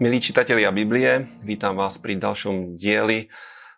[0.00, 3.28] Milí čitatelia Biblie, vítam vás pri ďalšom dieli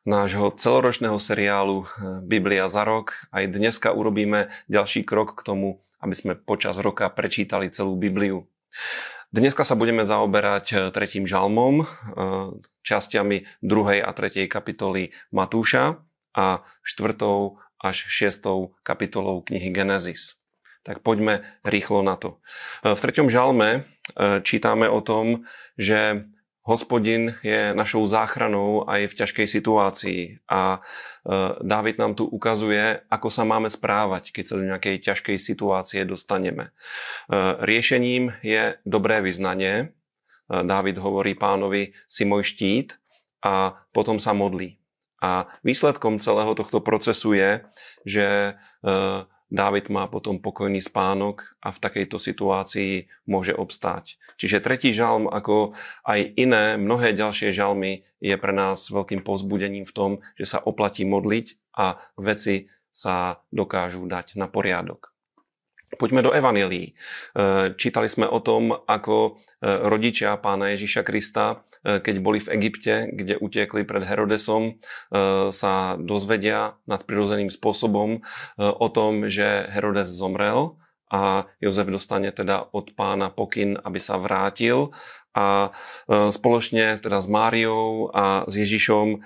[0.06, 1.88] nášho celoročného seriálu eh,
[2.22, 3.26] Biblia za rok.
[3.34, 8.46] Aj dneska urobíme ďalší krok k tomu, aby sme počas roka prečítali celú Bibliu.
[9.34, 11.86] Dneska sa budeme zaoberať eh, tretím žalmom, eh,
[12.86, 14.06] časťami 2.
[14.06, 14.46] a 3.
[14.46, 15.98] kapitoly Matúša
[16.36, 17.18] a 4.
[17.82, 18.78] až 6.
[18.86, 20.43] kapitolou knihy Genesis.
[20.84, 22.44] Tak poďme rýchlo na to.
[22.84, 23.88] V treťom žalme
[24.44, 25.48] čítame o tom,
[25.80, 26.28] že
[26.64, 30.80] hospodin je našou záchranou aj v ťažkej situácii a
[31.60, 36.72] Dávid nám tu ukazuje, ako sa máme správať, keď sa do nejakej ťažkej situácie dostaneme.
[37.64, 39.96] Riešením je dobré vyznanie.
[40.48, 43.00] Dávid hovorí pánovi, si môj štít
[43.40, 44.76] a potom sa modlí.
[45.24, 47.64] A výsledkom celého tohto procesu je,
[48.04, 48.28] že
[49.54, 54.18] Dávid má potom pokojný spánok a v takejto situácii môže obstáť.
[54.34, 59.94] Čiže tretí žalm, ako aj iné, mnohé ďalšie žalmy, je pre nás veľkým povzbudením v
[59.94, 65.13] tom, že sa oplatí modliť a veci sa dokážu dať na poriadok.
[65.94, 66.90] Poďme do Evangelii.
[66.90, 66.92] E,
[67.78, 69.30] čítali sme o tom, ako e,
[69.62, 74.78] rodičia pána Ježiša Krista, e, keď boli v Egypte, kde utiekli pred Herodesom,
[75.54, 78.24] sa dozvedia nadprirodzeným spôsobom
[78.58, 80.76] o tom, že Herodes zomrel
[81.12, 84.90] a Jozef dostane teda od pána pokyn, aby sa vrátil
[85.36, 85.70] a
[86.08, 89.22] spoločne teda s Máriou a s Ježišom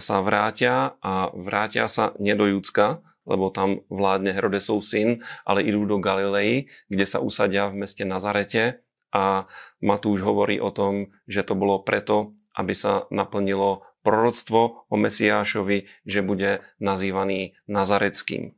[0.00, 5.84] sa vrátia a vrátia sa nie do Judska, lebo tam vládne Herodesov syn, ale idú
[5.84, 9.50] do Galilei, kde sa usadia v meste Nazarete a
[9.82, 16.20] Matúš hovorí o tom, že to bolo preto, aby sa naplnilo proroctvo o Mesiášovi, že
[16.24, 18.56] bude nazývaný Nazareckým.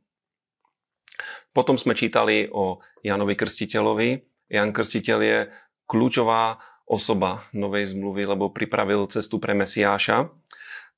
[1.53, 4.09] Potom sme čítali o Janovi Krstiteľovi.
[4.49, 5.39] Jan Krstiteľ je
[5.85, 6.57] kľúčová
[6.89, 10.33] osoba novej zmluvy, lebo pripravil cestu pre Mesiáša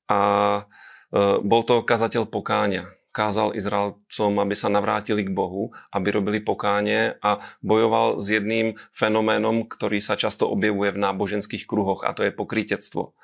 [0.08, 0.20] a
[0.56, 0.60] e,
[1.44, 7.40] bol to kazateľ pokáňa kázal Izraelcom, aby sa navrátili k Bohu, aby robili pokánie a
[7.64, 13.16] bojoval s jedným fenoménom, ktorý sa často objevuje v náboženských kruhoch a to je pokrytectvo.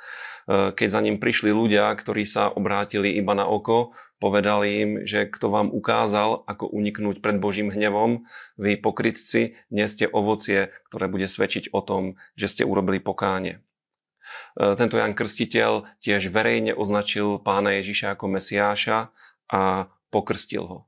[0.48, 5.28] E, keď za ním prišli ľudia, ktorí sa obrátili iba na oko, povedali im, že
[5.28, 8.24] kto vám ukázal, ako uniknúť pred Božím hnevom,
[8.56, 13.60] vy pokrytci, neste ovocie, ktoré bude svedčiť o tom, že ste urobili pokánie.
[14.56, 19.12] E, tento Jan Krstiteľ tiež verejne označil pána Ježiša ako Mesiáša
[19.50, 20.78] a pokrstil ho.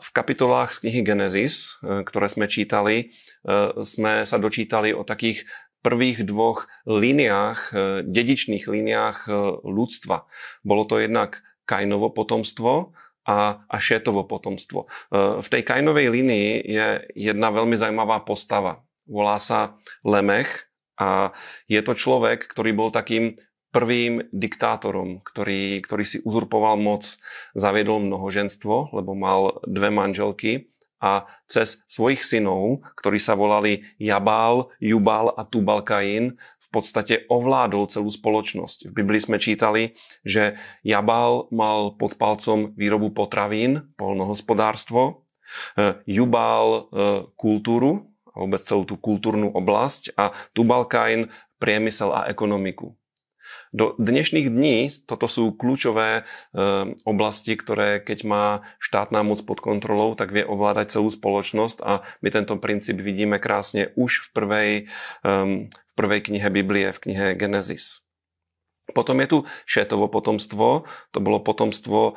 [0.00, 3.12] V kapitolách z knihy Genesis, e, ktoré sme čítali,
[3.44, 5.44] e, sme sa dočítali o takých
[5.84, 7.74] prvých dvoch líniách, e,
[8.08, 9.28] dedičných líniách
[9.60, 10.24] ľudstva.
[10.64, 12.96] Bolo to jednak Kainovo potomstvo
[13.28, 14.90] a, a Šétovo potomstvo.
[15.14, 18.82] V tej Kainovej línii je jedna veľmi zaujímavá postava.
[19.06, 20.66] Volá sa Lemech
[20.98, 21.30] a
[21.70, 23.38] je to človek, ktorý bol takým
[23.70, 27.06] prvým diktátorom, ktorý, ktorý si uzurpoval moc,
[27.54, 30.70] zaviedol mnohoženstvo, lebo mal dve manželky
[31.00, 38.12] a cez svojich synov, ktorí sa volali Jabál, Jubal a Tubalkain, v podstate ovládol celú
[38.12, 38.92] spoločnosť.
[38.92, 45.26] V Biblii sme čítali, že Jabál mal pod palcom výrobu potravín, polnohospodárstvo,
[45.74, 46.80] e, Jubal e,
[47.34, 52.99] kultúru, vôbec celú tú kultúrnu oblasť a Tubalkain priemysel a ekonomiku.
[53.70, 56.22] Do dnešných dní toto sú kľúčové e,
[57.06, 58.44] oblasti, ktoré keď má
[58.82, 63.94] štátna moc pod kontrolou, tak vie ovládať celú spoločnosť a my tento princíp vidíme krásne
[63.94, 64.70] už v prvej,
[65.22, 65.32] e,
[65.68, 68.02] v prvej knihe Biblie, v knihe Genesis.
[68.92, 70.84] Potom je tu Šétovo potomstvo,
[71.14, 72.12] to bolo potomstvo e,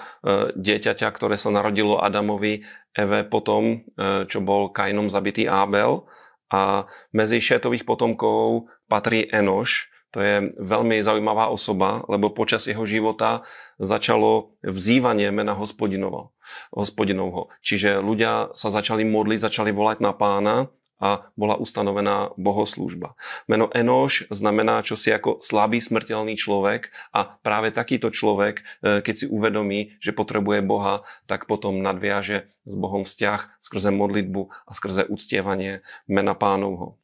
[0.58, 6.06] dieťaťa, ktoré sa narodilo Adamovi, Eve potom, e, čo bol Kainom zabitý Ábel.
[6.54, 13.42] A medzi Šétových potomkov patrí Enoš, to je veľmi zaujímavá osoba, lebo počas jeho života
[13.82, 16.30] začalo vzývanie mena hospodinovho.
[16.70, 17.50] hospodinovho.
[17.66, 20.70] Čiže ľudia sa začali modliť, začali volať na pána
[21.02, 23.18] a bola ustanovená bohoslúžba.
[23.50, 29.26] Meno Enoš znamená čosi ako slabý smrteľný človek a práve takýto človek, e, keď si
[29.28, 35.84] uvedomí, že potrebuje Boha, tak potom nadviaže s Bohom vzťah skrze modlitbu a skrze uctievanie
[36.08, 37.02] mena pánovho.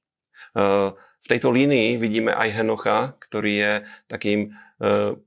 [1.20, 3.74] V tejto línii vidíme aj Henocha, ktorý je
[4.08, 4.50] takým e,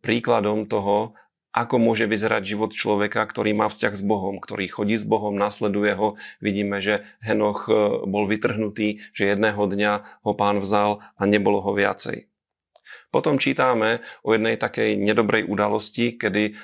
[0.00, 1.15] príkladom toho,
[1.53, 5.93] ako môže vyzerať život človeka, ktorý má vzťah s Bohom, ktorý chodí s Bohom, nasleduje
[5.93, 6.17] ho.
[6.41, 7.73] Vidíme, že Henoch e,
[8.09, 12.33] bol vytrhnutý, že jedného dňa ho pán vzal a nebolo ho viacej.
[13.12, 16.56] Potom čítame o jednej takej nedobrej udalosti, kedy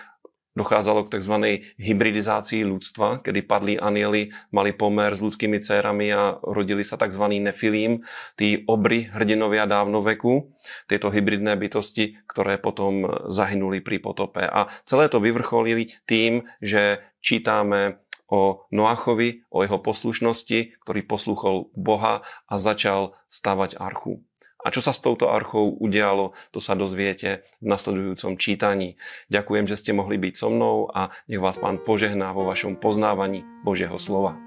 [0.58, 1.34] Dochádzalo k tzv.
[1.78, 7.30] hybridizácii ľudstva, kedy padli anieli, mali pomer s ľudskými dcerami a rodili sa tzv.
[7.38, 8.02] nefilím,
[8.34, 10.50] tí obry hrdinovia dávno veku,
[10.90, 14.42] tieto hybridné bytosti, ktoré potom zahynuli pri potope.
[14.42, 22.20] A celé to vyvrcholili tým, že čítame o Noachovi, o jeho poslušnosti, ktorý poslúchol Boha
[22.44, 24.20] a začal stavať archu.
[24.62, 28.98] A čo sa s touto archou udialo, to sa dozviete v nasledujúcom čítaní.
[29.30, 33.46] Ďakujem, že ste mohli byť so mnou a nech vás Pán požehná vo vašom poznávaní
[33.62, 34.38] Božieho slova.